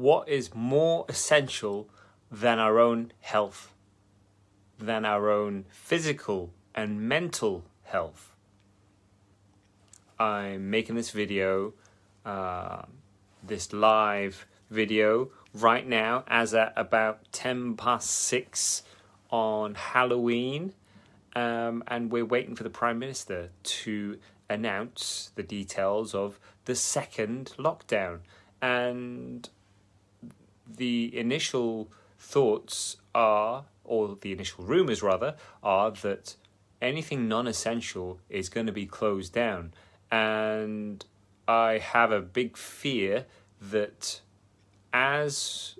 what 0.00 0.26
is 0.30 0.54
more 0.54 1.04
essential 1.10 1.86
than 2.30 2.58
our 2.58 2.78
own 2.78 3.12
health, 3.20 3.74
than 4.78 5.04
our 5.04 5.28
own 5.28 5.66
physical 5.68 6.54
and 6.74 7.02
mental 7.02 7.64
health. 7.82 8.34
I'm 10.18 10.70
making 10.70 10.94
this 10.94 11.10
video, 11.10 11.74
uh, 12.24 12.82
this 13.42 13.74
live 13.74 14.46
video, 14.70 15.30
right 15.52 15.86
now 15.86 16.24
as 16.28 16.54
at 16.54 16.72
about 16.76 17.30
10 17.32 17.76
past 17.76 18.08
6 18.08 18.82
on 19.30 19.74
Halloween. 19.74 20.72
Um, 21.36 21.84
and 21.86 22.10
we're 22.10 22.24
waiting 22.24 22.56
for 22.56 22.62
the 22.62 22.70
Prime 22.70 22.98
Minister 22.98 23.50
to 23.62 24.18
announce 24.48 25.30
the 25.34 25.42
details 25.42 26.14
of 26.14 26.40
the 26.64 26.74
second 26.74 27.52
lockdown. 27.58 28.20
And 28.62 29.48
the 30.76 31.16
initial 31.16 31.90
thoughts 32.18 32.96
are, 33.14 33.64
or 33.84 34.16
the 34.20 34.32
initial 34.32 34.64
rumours 34.64 35.02
rather, 35.02 35.36
are 35.62 35.90
that 35.90 36.36
anything 36.80 37.28
non 37.28 37.46
essential 37.46 38.20
is 38.28 38.48
going 38.48 38.66
to 38.66 38.72
be 38.72 38.86
closed 38.86 39.32
down. 39.32 39.72
And 40.10 41.04
I 41.46 41.78
have 41.78 42.12
a 42.12 42.20
big 42.20 42.56
fear 42.56 43.26
that, 43.60 44.20
as 44.92 45.76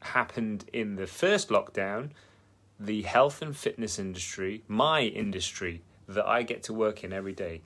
happened 0.00 0.64
in 0.72 0.96
the 0.96 1.06
first 1.06 1.48
lockdown, 1.48 2.10
the 2.78 3.02
health 3.02 3.42
and 3.42 3.56
fitness 3.56 3.98
industry, 3.98 4.64
my 4.66 5.02
industry 5.02 5.82
that 6.08 6.26
I 6.26 6.42
get 6.42 6.62
to 6.64 6.74
work 6.74 7.04
in 7.04 7.12
every 7.12 7.32
day, 7.32 7.62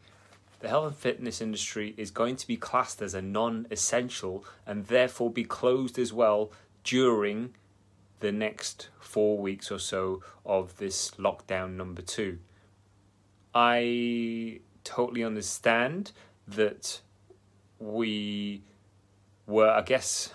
the 0.60 0.68
health 0.68 0.86
and 0.86 0.96
fitness 0.96 1.40
industry 1.40 1.94
is 1.96 2.10
going 2.10 2.36
to 2.36 2.46
be 2.46 2.56
classed 2.56 3.02
as 3.02 3.14
a 3.14 3.22
non 3.22 3.66
essential 3.70 4.44
and 4.66 4.86
therefore 4.86 5.30
be 5.30 5.44
closed 5.44 5.98
as 5.98 6.12
well 6.12 6.50
during 6.84 7.54
the 8.20 8.32
next 8.32 8.88
four 8.98 9.38
weeks 9.38 9.70
or 9.70 9.78
so 9.78 10.22
of 10.44 10.78
this 10.78 11.10
lockdown 11.12 11.76
number 11.76 12.02
two. 12.02 12.38
I 13.54 14.60
totally 14.84 15.24
understand 15.24 16.12
that 16.48 17.00
we 17.78 18.62
were, 19.46 19.70
I 19.70 19.82
guess, 19.82 20.32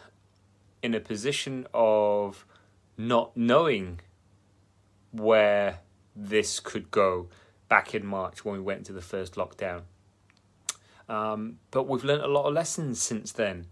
in 0.84 0.94
a 0.94 1.00
position 1.00 1.68
of 1.74 2.46
not 2.98 3.36
knowing 3.36 4.00
where 5.12 5.80
this 6.16 6.60
could 6.60 6.92
go 6.92 7.28
back 7.70 7.96
in 7.96 8.06
March 8.06 8.44
when 8.44 8.54
we 8.54 8.60
went 8.60 8.80
into 8.80 8.94
the 8.94 9.02
first 9.02 9.36
lockdown. 9.36 9.82
Um, 11.12 11.58
but 11.72 11.90
we've 11.90 12.06
learned 12.06 12.24
a 12.24 12.28
lot 12.28 12.46
of 12.46 12.54
lessons 12.54 13.02
since 13.02 13.34
then. 13.34 13.68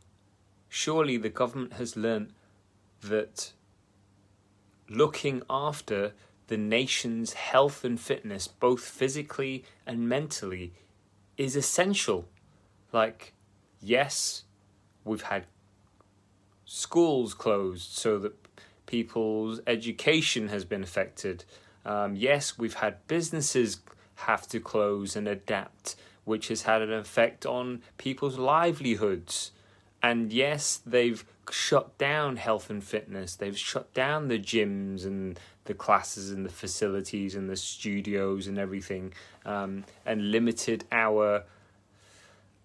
Surely 0.67 1.15
the 1.15 1.29
government 1.29 1.73
has 1.73 1.95
learned 1.95 2.33
that 3.01 3.53
looking 4.89 5.41
after 5.49 6.11
the 6.47 6.57
nation's 6.57 7.33
health 7.33 7.85
and 7.85 7.97
fitness, 7.97 8.49
both 8.49 8.81
physically 8.81 9.63
and 9.87 10.09
mentally, 10.09 10.73
is 11.37 11.55
essential. 11.55 12.27
Like, 12.91 13.33
yes, 13.79 14.43
we've 15.05 15.21
had 15.21 15.45
schools 16.65 17.33
closed 17.33 17.93
so 17.93 18.19
that 18.19 18.33
people's 18.85 19.61
education 19.65 20.49
has 20.49 20.65
been 20.65 20.83
affected. 20.83 21.45
Um, 21.85 22.17
yes, 22.17 22.57
we've 22.57 22.73
had 22.73 23.07
businesses 23.07 23.79
have 24.15 24.45
to 24.49 24.59
close 24.59 25.15
and 25.15 25.25
adapt, 25.25 25.95
which 26.29 26.49
has 26.49 26.61
had 26.61 26.83
an 26.83 26.93
effect 26.93 27.43
on 27.43 27.81
people's 27.97 28.37
livelihoods. 28.37 29.51
And 30.03 30.31
yes, 30.31 30.79
they've 30.85 31.25
shut 31.49 31.97
down 31.97 32.35
health 32.35 32.69
and 32.69 32.83
fitness. 32.83 33.35
They've 33.35 33.57
shut 33.57 33.91
down 33.95 34.27
the 34.27 34.37
gyms 34.37 35.07
and 35.07 35.39
the 35.65 35.73
classes 35.73 36.29
and 36.29 36.45
the 36.45 36.51
facilities 36.51 37.33
and 37.33 37.49
the 37.49 37.55
studios 37.55 38.45
and 38.45 38.59
everything, 38.59 39.11
um, 39.43 39.85
and 40.05 40.29
limited 40.29 40.85
our 40.91 41.45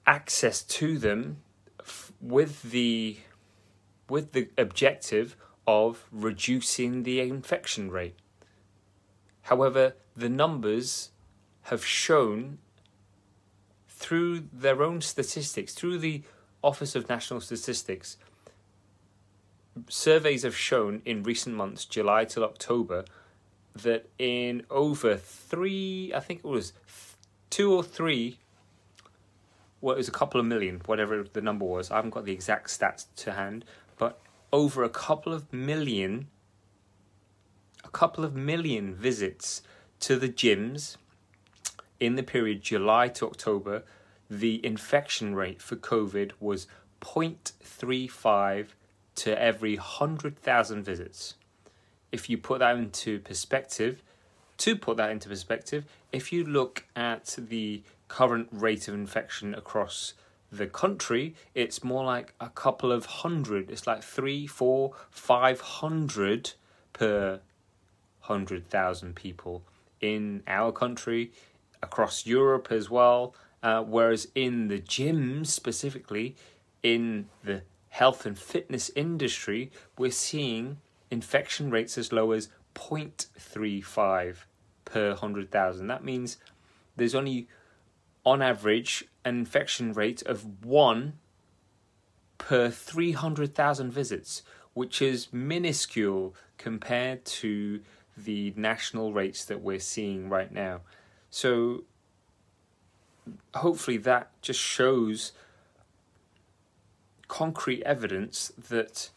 access 0.06 0.62
to 0.62 0.98
them 0.98 1.38
f- 1.80 2.12
with 2.20 2.70
the 2.70 3.16
with 4.10 4.32
the 4.32 4.48
objective 4.58 5.36
of 5.66 6.04
reducing 6.12 7.04
the 7.04 7.20
infection 7.20 7.91
rate. 7.91 8.16
However, 9.42 9.94
the 10.14 10.28
numbers 10.28 11.12
have 11.62 11.82
shown 11.82 12.58
through 14.04 14.44
their 14.53 14.82
own 14.82 15.00
statistics, 15.00 15.72
through 15.72 15.97
the 15.97 16.22
Office 16.62 16.94
of 16.94 17.09
National 17.09 17.41
Statistics, 17.41 18.19
surveys 19.88 20.42
have 20.42 20.54
shown 20.54 21.00
in 21.06 21.22
recent 21.22 21.56
months, 21.56 21.87
July 21.87 22.26
till 22.26 22.44
October, 22.44 23.06
that 23.75 24.10
in 24.19 24.66
over 24.69 25.16
three, 25.16 26.12
I 26.15 26.20
think 26.20 26.41
it 26.41 26.48
was 26.48 26.75
two 27.48 27.72
or 27.72 27.82
three, 27.82 28.37
well, 29.81 29.94
it 29.94 29.98
was 29.98 30.09
a 30.09 30.19
couple 30.21 30.38
of 30.38 30.44
million, 30.44 30.82
whatever 30.84 31.25
the 31.25 31.41
number 31.41 31.65
was. 31.65 31.91
I 31.91 31.97
haven't 31.97 32.10
got 32.10 32.26
the 32.26 32.32
exact 32.32 32.69
stats 32.69 33.06
to 33.16 33.32
hand, 33.32 33.65
but 33.97 34.21
over 34.53 34.84
a 34.84 34.91
couple 34.91 35.32
of 35.32 35.50
million, 35.50 36.28
a 37.82 37.88
couple 37.88 38.22
of 38.22 38.34
million 38.34 38.94
visits 38.94 39.62
to 40.00 40.16
the 40.16 40.28
gyms 40.28 40.98
in 42.04 42.16
the 42.16 42.22
period 42.22 42.62
July 42.62 43.09
to 43.09 43.26
October. 43.26 43.82
The 44.28 44.65
infection 44.65 45.34
rate 45.34 45.62
for 45.62 45.76
COVID 45.76 46.32
was 46.41 46.66
0.35 47.00 48.69
to 49.16 49.41
every 49.41 49.76
100,000 49.76 50.82
visits. 50.82 51.34
If 52.12 52.28
you 52.28 52.38
put 52.38 52.60
that 52.60 52.76
into 52.76 53.20
perspective, 53.20 54.03
to 54.59 54.76
put 54.76 54.97
that 54.98 55.10
into 55.10 55.28
perspective, 55.28 55.84
if 56.12 56.32
you 56.32 56.44
look 56.44 56.84
at 56.94 57.37
the 57.38 57.82
current 58.09 58.48
rate 58.53 58.86
of 58.88 58.94
infection 58.94 59.54
across 59.54 60.15
the 60.53 60.66
country, 60.66 61.34
it's 61.54 61.82
more 61.82 62.04
like 62.04 62.34
a 62.41 62.48
couple 62.48 62.92
of 62.92 63.06
hundred. 63.06 63.71
It's 63.71 63.86
like 63.86 64.03
three, 64.03 64.47
four, 64.47 64.92
five 65.10 65.60
hundred 65.60 66.53
per 66.92 67.41
hundred 68.21 68.71
thousand 68.71 69.16
people 69.16 69.62
in 70.00 70.42
our 70.47 70.71
country, 70.71 71.32
across 71.84 72.27
Europe 72.27 72.69
as 72.71 72.91
well. 72.91 73.34
Uh, 73.62 73.83
whereas 73.83 74.28
in 74.34 74.69
the 74.69 74.81
gyms 74.81 75.47
specifically, 75.47 76.37
in 76.83 77.28
the 77.45 77.62
health 77.89 78.27
and 78.27 78.39
fitness 78.39 78.91
industry, 78.97 79.71
we're 79.97 80.11
seeing 80.11 80.78
infection 81.11 81.71
rates 81.71 81.97
as 81.97 82.12
low 82.12 82.33
as 82.33 82.49
0.35 82.75 84.37
per 84.84 85.11
100,000. 85.11 85.87
That 85.87 86.05
means 86.05 86.37
there's 86.97 87.15
only, 87.15 87.49
on 88.27 88.43
average, 88.43 89.05
an 89.25 89.39
infection 89.39 89.93
rate 89.93 90.22
of 90.22 90.65
1 90.65 91.15
per 92.37 92.69
300,000 92.69 93.91
visits, 93.91 94.43
which 94.75 95.01
is 95.01 95.33
minuscule 95.33 96.34
compared 96.59 97.25
to 97.25 97.81
the 98.16 98.53
national 98.56 99.12
rates 99.12 99.45
that 99.45 99.62
we're 99.62 99.81
seeing 99.81 100.28
right 100.28 100.53
now. 100.53 100.81
So, 101.34 101.83
hopefully, 103.56 103.97
that 103.97 104.31
just 104.41 104.61
shows 104.61 105.33
concrete 107.27 107.83
evidence 107.83 108.53
that 108.69 109.11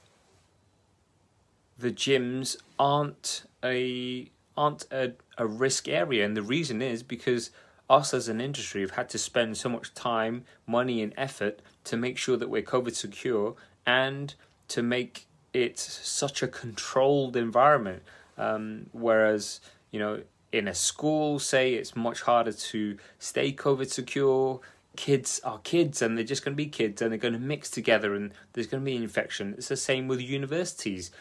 the 1.77 1.91
gyms 1.91 2.57
aren't 2.79 3.43
a 3.63 4.31
aren't 4.57 4.87
a, 4.91 5.11
a 5.37 5.45
risk 5.45 5.87
area. 5.87 6.25
And 6.25 6.35
the 6.35 6.41
reason 6.41 6.81
is 6.81 7.03
because 7.03 7.51
us 7.87 8.15
as 8.15 8.27
an 8.27 8.41
industry 8.41 8.81
have 8.81 8.97
had 8.97 9.09
to 9.09 9.19
spend 9.19 9.55
so 9.55 9.69
much 9.69 9.93
time 9.93 10.43
money 10.65 11.03
and 11.03 11.13
effort 11.17 11.61
to 11.83 11.95
make 11.97 12.17
sure 12.17 12.35
that 12.35 12.49
we're 12.49 12.63
covid 12.63 12.95
secure 12.95 13.53
and 13.85 14.33
to 14.69 14.81
make 14.81 15.27
it 15.53 15.77
such 15.77 16.41
a 16.41 16.47
controlled 16.47 17.37
environment. 17.37 18.01
Um, 18.39 18.87
whereas 18.91 19.61
you 19.91 19.99
know 19.99 20.23
in 20.51 20.67
a 20.67 20.73
school 20.73 21.39
say 21.39 21.73
it's 21.73 21.95
much 21.95 22.21
harder 22.21 22.51
to 22.51 22.97
stay 23.19 23.51
covid 23.51 23.89
secure. 23.89 24.61
Kids 24.95 25.39
are 25.43 25.59
kids 25.59 26.01
and 26.01 26.17
they're 26.17 26.25
just 26.25 26.43
going 26.43 26.53
to 26.53 26.63
be 26.63 26.65
kids 26.65 27.01
and 27.01 27.11
they're 27.11 27.19
going 27.19 27.33
to 27.33 27.39
mix 27.39 27.69
together 27.69 28.15
and 28.15 28.31
there's 28.53 28.67
going 28.67 28.83
to 28.83 28.85
be 28.85 28.95
infection. 28.95 29.53
It's 29.57 29.67
the 29.67 29.77
same 29.77 30.07
with 30.07 30.21
universities. 30.21 31.11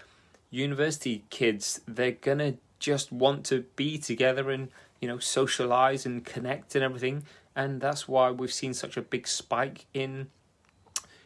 University 0.50 1.25
kids 1.31 1.81
they're 1.87 2.12
going 2.12 2.38
to 2.38 2.55
just 2.78 3.11
want 3.11 3.44
to 3.46 3.64
be 3.75 3.99
together 3.99 4.50
and 4.50 4.69
you 5.00 5.08
know 5.08 5.19
socialize 5.19 6.06
and 6.06 6.25
connect 6.25 6.75
and 6.75 6.84
everything 6.84 7.25
and 7.56 7.81
that's 7.81 8.06
why 8.06 8.31
we've 8.31 8.52
seen 8.52 8.75
such 8.75 8.96
a 8.96 9.02
big 9.02 9.26
spike 9.26 9.87
in 9.94 10.28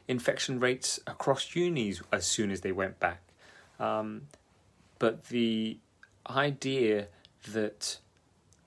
infection 0.06 0.58
rates 0.58 0.98
across 1.06 1.54
unis 1.54 2.02
as 2.12 2.26
soon 2.26 2.50
as 2.50 2.62
they 2.62 2.72
went 2.72 2.98
back. 2.98 3.22
Um, 3.78 4.22
but 4.98 5.26
the 5.26 5.78
idea 6.28 7.08
that 7.48 7.98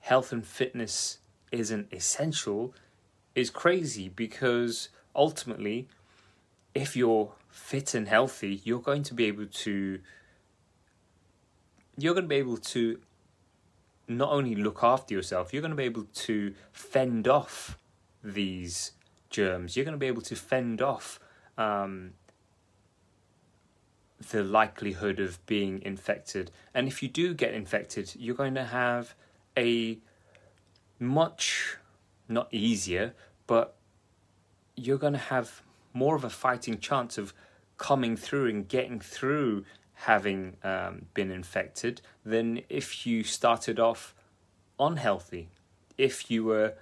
health 0.00 0.32
and 0.32 0.46
fitness 0.46 1.18
isn't 1.50 1.92
essential 1.92 2.74
is 3.34 3.50
crazy 3.50 4.08
because 4.08 4.88
ultimately, 5.14 5.88
if 6.74 6.96
you're 6.96 7.32
fit 7.50 7.94
and 7.94 8.08
healthy, 8.08 8.60
you're 8.64 8.80
going 8.80 9.02
to 9.04 9.14
be 9.14 9.24
able 9.26 9.46
to 9.46 10.00
you're 11.96 12.14
going 12.14 12.24
to 12.24 12.28
be 12.28 12.36
able 12.36 12.56
to 12.56 12.98
not 14.08 14.30
only 14.30 14.54
look 14.54 14.82
after 14.82 15.14
yourself, 15.14 15.52
you're 15.52 15.62
going 15.62 15.70
to 15.70 15.76
be 15.76 15.84
able 15.84 16.06
to 16.12 16.54
fend 16.72 17.28
off 17.28 17.78
these 18.22 18.92
germs. 19.30 19.76
You're 19.76 19.84
going 19.84 19.94
to 19.94 19.98
be 19.98 20.06
able 20.06 20.22
to 20.22 20.36
fend 20.36 20.82
off 20.82 21.20
um, 21.56 22.14
the 24.30 24.42
likelihood 24.42 25.20
of 25.20 25.44
being 25.46 25.82
infected. 25.82 26.50
And 26.72 26.88
if 26.88 27.02
you 27.02 27.08
do 27.08 27.34
get 27.34 27.54
infected, 27.54 28.12
you're 28.16 28.34
going 28.34 28.54
to 28.54 28.64
have 28.64 29.14
a 29.56 29.98
much, 30.98 31.76
not 32.28 32.48
easier, 32.52 33.14
but 33.46 33.76
you're 34.76 34.98
going 34.98 35.12
to 35.12 35.18
have 35.18 35.62
more 35.92 36.16
of 36.16 36.24
a 36.24 36.30
fighting 36.30 36.78
chance 36.78 37.18
of 37.18 37.32
coming 37.76 38.16
through 38.16 38.48
and 38.48 38.68
getting 38.68 39.00
through 39.00 39.64
having 39.94 40.56
um, 40.64 41.06
been 41.14 41.30
infected 41.30 42.00
than 42.24 42.60
if 42.68 43.06
you 43.06 43.22
started 43.22 43.78
off 43.78 44.14
unhealthy. 44.78 45.48
If 45.96 46.30
you 46.30 46.44
were 46.44 46.74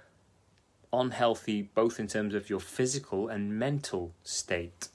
unhealthy 0.91 1.63
both 1.63 1.99
in 1.99 2.07
terms 2.07 2.35
of 2.35 2.49
your 2.49 2.59
physical 2.59 3.27
and 3.27 3.57
mental 3.57 4.13
state. 4.23 4.89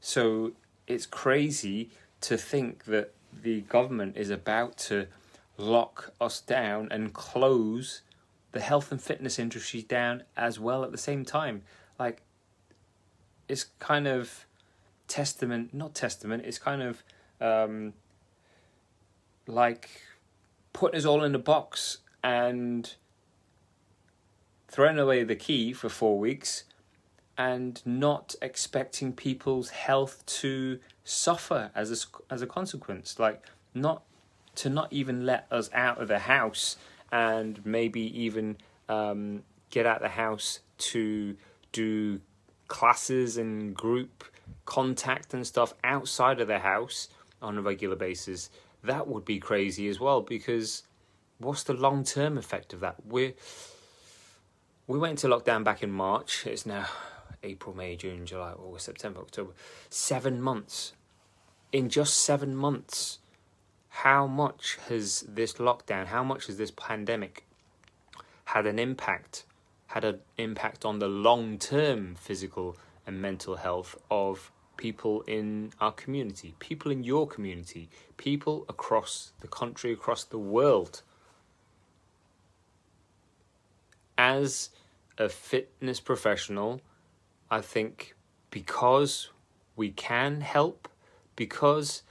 So 0.00 0.52
it's 0.86 1.06
crazy 1.06 1.90
to 2.22 2.36
think 2.36 2.84
that 2.84 3.12
the 3.42 3.62
government 3.62 4.16
is 4.16 4.30
about 4.30 4.76
to 4.76 5.06
lock 5.56 6.12
us 6.20 6.40
down 6.40 6.88
and 6.90 7.12
close 7.12 8.02
the 8.52 8.60
health 8.60 8.92
and 8.92 9.02
fitness 9.02 9.38
industry 9.38 9.82
down 9.82 10.22
as 10.36 10.60
well 10.60 10.84
at 10.84 10.92
the 10.92 10.98
same 10.98 11.24
time. 11.24 11.62
Like, 11.98 12.22
it's 13.48 13.66
kind 13.78 14.06
of 14.06 14.46
testament, 15.08 15.74
not 15.74 15.94
testament, 15.94 16.44
it's 16.46 16.58
kind 16.58 16.82
of 16.82 17.02
um, 17.40 17.92
like 19.46 20.02
putting 20.72 20.98
us 20.98 21.04
all 21.04 21.24
in 21.24 21.34
a 21.34 21.38
box 21.38 21.98
and 22.22 22.94
throwing 24.68 24.98
away 24.98 25.24
the 25.24 25.36
key 25.36 25.72
for 25.72 25.88
four 25.88 26.18
weeks 26.18 26.64
and 27.36 27.82
not 27.84 28.34
expecting 28.40 29.12
people's 29.12 29.70
health 29.70 30.24
to 30.26 30.78
suffer 31.02 31.70
as 31.74 31.90
a, 31.90 32.32
as 32.32 32.42
a 32.42 32.46
consequence. 32.46 33.18
Like, 33.18 33.42
not 33.74 34.02
to 34.56 34.70
not 34.70 34.92
even 34.92 35.26
let 35.26 35.46
us 35.50 35.68
out 35.72 36.00
of 36.00 36.08
the 36.08 36.20
house 36.20 36.76
and 37.10 37.64
maybe 37.64 38.00
even 38.20 38.56
um, 38.88 39.42
get 39.70 39.86
out 39.86 40.00
the 40.00 40.08
house 40.08 40.60
to 40.78 41.36
do 41.72 42.20
classes 42.68 43.36
and 43.36 43.74
group 43.74 44.24
contact 44.64 45.34
and 45.34 45.46
stuff 45.46 45.74
outside 45.82 46.40
of 46.40 46.48
the 46.48 46.58
house 46.60 47.08
on 47.42 47.58
a 47.58 47.62
regular 47.62 47.96
basis, 47.96 48.50
that 48.82 49.06
would 49.06 49.24
be 49.24 49.38
crazy 49.38 49.88
as 49.88 50.00
well 50.00 50.20
because 50.20 50.82
what's 51.38 51.62
the 51.64 51.74
long 51.74 52.04
term 52.04 52.38
effect 52.38 52.72
of 52.72 52.80
that? 52.80 52.96
We 53.06 53.34
we 54.86 54.98
went 54.98 55.18
to 55.20 55.28
lockdown 55.28 55.64
back 55.64 55.82
in 55.82 55.90
March. 55.90 56.46
It's 56.46 56.66
now 56.66 56.86
April, 57.44 57.76
May, 57.76 57.96
June, 57.96 58.26
July, 58.26 58.52
August, 58.52 58.86
September, 58.86 59.20
October. 59.20 59.52
Seven 59.90 60.40
months. 60.40 60.92
In 61.72 61.88
just 61.88 62.18
seven 62.18 62.56
months, 62.56 63.18
how 63.88 64.26
much 64.26 64.78
has 64.88 65.24
this 65.28 65.54
lockdown, 65.54 66.06
how 66.06 66.24
much 66.24 66.46
has 66.46 66.56
this 66.56 66.72
pandemic 66.72 67.44
had 68.46 68.66
an 68.66 68.78
impact, 68.78 69.44
had 69.88 70.04
an 70.04 70.20
impact 70.38 70.84
on 70.84 70.98
the 70.98 71.08
long 71.08 71.58
term 71.58 72.14
physical 72.14 72.76
and 73.06 73.20
mental 73.20 73.56
health 73.56 73.96
of 74.10 74.50
people 74.76 75.22
in 75.22 75.72
our 75.80 75.92
community, 75.92 76.54
people 76.58 76.90
in 76.90 77.04
your 77.04 77.26
community, 77.26 77.88
people 78.16 78.64
across 78.68 79.32
the 79.40 79.48
country, 79.48 79.92
across 79.92 80.24
the 80.24 80.38
world. 80.38 81.02
As 84.16 84.70
a 85.18 85.28
fitness 85.28 86.00
professional, 86.00 86.80
I 87.54 87.60
think 87.60 88.16
because 88.50 89.30
we 89.76 89.90
can 89.90 90.40
help, 90.40 90.88
because 91.36 92.02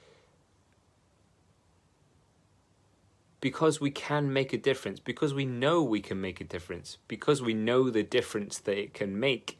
because 3.41 3.81
we 3.81 3.91
can 3.91 4.31
make 4.31 4.53
a 4.53 4.57
difference, 4.57 5.01
because 5.01 5.33
we 5.33 5.43
know 5.43 5.83
we 5.83 5.99
can 5.99 6.21
make 6.21 6.39
a 6.39 6.45
difference, 6.45 6.97
because 7.09 7.41
we 7.41 7.53
know 7.53 7.89
the 7.89 8.03
difference 8.03 8.57
that 8.59 8.77
it 8.77 8.93
can 8.93 9.19
make 9.19 9.59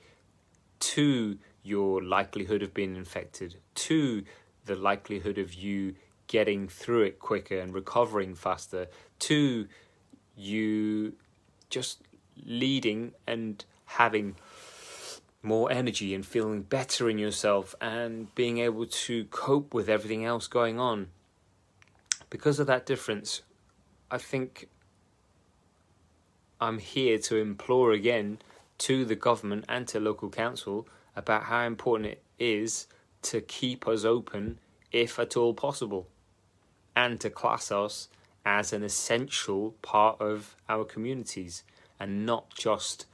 to 0.93 1.37
your 1.63 2.01
likelihood 2.01 2.63
of 2.63 2.73
being 2.73 2.95
infected, 2.95 3.57
to 3.75 4.23
the 4.63 4.77
likelihood 4.77 5.37
of 5.37 5.53
you 5.53 5.95
getting 6.27 6.69
through 6.69 7.01
it 7.01 7.19
quicker 7.19 7.59
and 7.59 7.73
recovering 7.73 8.35
faster, 8.35 8.87
to 9.19 9.67
you 10.37 11.11
just 11.69 12.03
leading 12.41 13.11
and 13.27 13.65
having 13.83 14.35
more 15.43 15.69
energy 15.71 16.15
and 16.15 16.25
feeling 16.25 16.61
better 16.61 17.09
in 17.09 17.17
yourself 17.17 17.75
and 17.81 18.33
being 18.33 18.59
able 18.59 18.85
to 18.85 19.25
cope 19.25 19.73
with 19.73 19.89
everything 19.89 20.25
else 20.25 20.47
going 20.47 20.79
on. 20.79 21.09
Because 22.29 22.59
of 22.59 22.67
that 22.67 22.85
difference, 22.85 23.41
I 24.09 24.17
think 24.17 24.69
I'm 26.61 26.79
here 26.79 27.17
to 27.19 27.35
implore 27.35 27.91
again 27.91 28.39
to 28.79 29.03
the 29.03 29.15
government 29.15 29.65
and 29.67 29.85
to 29.89 29.99
local 29.99 30.29
council 30.29 30.87
about 31.15 31.43
how 31.43 31.65
important 31.65 32.09
it 32.09 32.23
is 32.39 32.87
to 33.23 33.41
keep 33.41 33.87
us 33.87 34.05
open 34.05 34.59
if 34.91 35.19
at 35.19 35.35
all 35.35 35.53
possible 35.53 36.07
and 36.95 37.19
to 37.19 37.29
class 37.29 37.71
us 37.71 38.07
as 38.45 38.73
an 38.73 38.83
essential 38.83 39.75
part 39.81 40.19
of 40.21 40.55
our 40.69 40.85
communities 40.85 41.63
and 41.99 42.25
not 42.25 42.53
just 42.55 43.05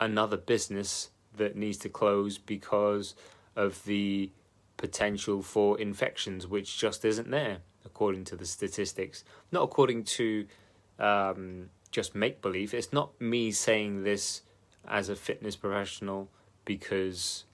another 0.00 0.36
business 0.36 1.10
that 1.36 1.56
needs 1.56 1.78
to 1.78 1.88
close 1.88 2.38
because 2.38 3.14
of 3.56 3.84
the 3.84 4.30
potential 4.76 5.42
for 5.42 5.78
infections, 5.80 6.46
which 6.46 6.78
just 6.78 7.04
isn't 7.04 7.30
there 7.30 7.58
according 7.84 8.24
to 8.24 8.36
the 8.36 8.46
statistics. 8.46 9.24
Not 9.50 9.64
according 9.64 10.04
to 10.04 10.46
um, 10.98 11.70
just 11.90 12.14
make 12.14 12.40
believe. 12.40 12.74
It's 12.74 12.92
not 12.92 13.18
me 13.20 13.50
saying 13.50 14.04
this 14.04 14.42
as 14.86 15.08
a 15.08 15.16
fitness 15.16 15.56
professional 15.56 16.28
because 16.64 17.44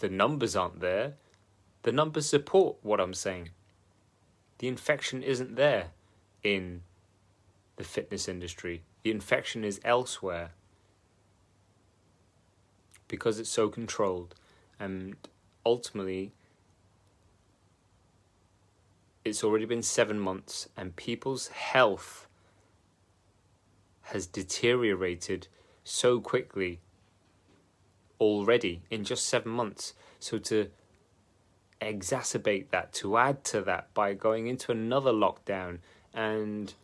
the 0.00 0.08
numbers 0.08 0.56
aren't 0.56 0.80
there. 0.80 1.14
The 1.82 1.92
numbers 1.92 2.28
support 2.28 2.76
what 2.82 3.00
I'm 3.00 3.14
saying. 3.14 3.50
The 4.58 4.68
infection 4.68 5.22
isn't 5.22 5.56
there 5.56 5.88
in 6.42 6.82
the 7.76 7.84
fitness 7.84 8.28
industry. 8.28 8.82
The 9.08 9.14
infection 9.14 9.64
is 9.64 9.80
elsewhere 9.86 10.50
because 13.08 13.38
it's 13.38 13.48
so 13.48 13.70
controlled 13.70 14.34
and 14.78 15.16
ultimately 15.64 16.34
it's 19.24 19.42
already 19.42 19.64
been 19.64 19.82
seven 19.82 20.18
months 20.18 20.68
and 20.76 20.94
people's 20.94 21.48
health 21.48 22.28
has 24.12 24.26
deteriorated 24.26 25.48
so 25.84 26.20
quickly 26.20 26.80
already 28.20 28.82
in 28.90 29.04
just 29.04 29.26
seven 29.26 29.52
months. 29.52 29.94
So 30.20 30.36
to 30.36 30.68
exacerbate 31.80 32.68
that, 32.72 32.92
to 33.00 33.16
add 33.16 33.42
to 33.44 33.62
that 33.62 33.94
by 33.94 34.12
going 34.12 34.48
into 34.48 34.70
another 34.70 35.12
lockdown 35.12 35.78
and 36.12 36.74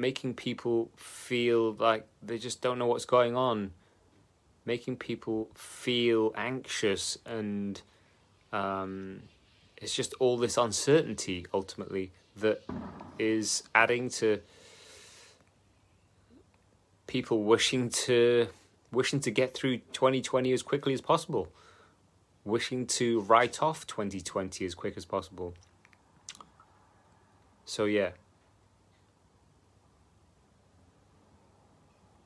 making 0.00 0.34
people 0.34 0.90
feel 0.96 1.72
like 1.74 2.06
they 2.22 2.38
just 2.38 2.62
don't 2.62 2.78
know 2.78 2.86
what's 2.86 3.04
going 3.04 3.36
on, 3.36 3.72
making 4.64 4.96
people 4.96 5.50
feel 5.54 6.32
anxious 6.36 7.18
and 7.26 7.82
um, 8.52 9.20
it's 9.76 9.94
just 9.94 10.14
all 10.18 10.38
this 10.38 10.56
uncertainty 10.56 11.46
ultimately 11.52 12.10
that 12.36 12.62
is 13.18 13.62
adding 13.74 14.08
to 14.08 14.40
people 17.06 17.42
wishing 17.42 17.90
to 17.90 18.48
wishing 18.92 19.20
to 19.20 19.30
get 19.30 19.54
through 19.54 19.78
2020 19.92 20.52
as 20.52 20.62
quickly 20.62 20.94
as 20.94 21.00
possible. 21.00 21.48
Wishing 22.44 22.86
to 22.86 23.20
write 23.20 23.62
off 23.62 23.86
2020 23.86 24.64
as 24.64 24.74
quick 24.74 24.96
as 24.96 25.04
possible. 25.04 25.54
So 27.66 27.84
yeah 27.84 28.10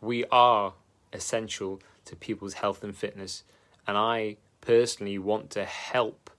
we 0.04 0.25
are 0.30 0.75
essential 1.12 1.80
to 2.04 2.16
people's 2.16 2.54
health 2.54 2.82
and 2.84 2.96
fitness 2.96 3.44
and 3.87 3.96
i 3.96 4.37
personally 4.61 5.18
want 5.18 5.50
to 5.50 5.64
help 5.64 6.30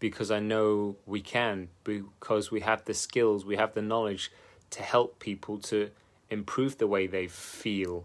because 0.00 0.30
I 0.30 0.38
know 0.38 0.96
we 1.06 1.22
can, 1.22 1.68
because 1.82 2.50
we 2.50 2.60
have 2.60 2.84
the 2.84 2.92
skills, 2.92 3.46
we 3.46 3.56
have 3.56 3.72
the 3.72 3.80
knowledge 3.80 4.30
to 4.68 4.82
help 4.82 5.18
people 5.18 5.56
to 5.60 5.90
improve 6.28 6.76
the 6.76 6.86
way 6.86 7.06
they 7.06 7.26
feel 7.26 8.04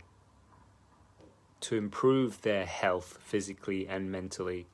to 1.61 1.75
improve 1.75 2.41
their 2.41 2.65
health 2.65 3.17
physically 3.21 3.87
and 3.87 4.11
mentally. 4.11 4.67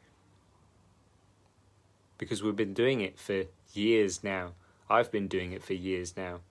Because 2.17 2.43
we've 2.43 2.55
been 2.55 2.73
doing 2.73 3.01
it 3.01 3.17
for 3.19 3.45
years 3.73 4.23
now. 4.23 4.53
I've 4.89 5.11
been 5.11 5.27
doing 5.27 5.51
it 5.51 5.63
for 5.63 5.73
years 5.73 6.15
now. 6.15 6.41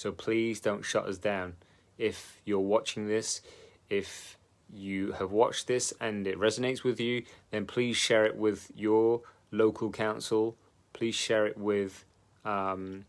So 0.00 0.12
please 0.12 0.60
don't 0.60 0.82
shut 0.82 1.04
us 1.04 1.18
down. 1.18 1.56
If 1.98 2.40
you're 2.46 2.58
watching 2.58 3.06
this, 3.06 3.42
if 3.90 4.38
you 4.72 5.12
have 5.12 5.30
watched 5.30 5.66
this 5.66 5.92
and 6.00 6.26
it 6.26 6.38
resonates 6.38 6.82
with 6.82 6.98
you, 6.98 7.24
then 7.50 7.66
please 7.66 7.98
share 7.98 8.24
it 8.24 8.34
with 8.34 8.72
your 8.74 9.20
local 9.50 9.90
council. 9.90 10.56
Please 10.94 11.14
share 11.14 11.46
it 11.46 11.58
with 11.58 12.06
um, 12.46 13.04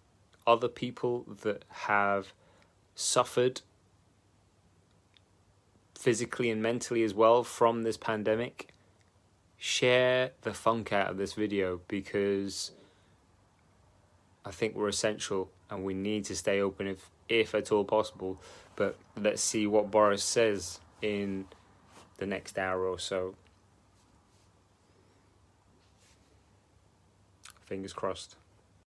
other 0.45 0.67
people 0.67 1.25
that 1.43 1.63
have 1.69 2.33
suffered 2.93 3.61
physically 5.97 6.49
and 6.49 6.61
mentally 6.61 7.03
as 7.03 7.13
well 7.13 7.41
from 7.45 7.83
this 7.83 7.95
pandemic. 7.95 8.73
Share 9.57 10.31
the 10.41 10.53
funk 10.53 10.91
out 10.91 11.09
of 11.09 11.15
this 11.15 11.35
video 11.35 11.79
because 11.87 12.71
I 14.45 14.51
think 14.51 14.75
we're 14.75 14.87
essential 14.87 15.49
and 15.69 15.83
we 15.83 15.93
need 15.93 16.25
to 16.25 16.35
stay 16.35 16.61
open 16.61 16.87
if 16.87 17.09
if 17.29 17.55
at 17.55 17.71
all 17.71 17.85
possible. 17.85 18.41
But 18.75 18.97
let's 19.15 19.41
see 19.41 19.67
what 19.67 19.91
Boris 19.91 20.23
says 20.23 20.79
in 21.01 21.45
the 22.17 22.25
next 22.25 22.57
hour 22.57 22.85
or 22.85 22.99
so. 22.99 23.35
Fingers 27.65 27.93
crossed. 27.93 28.35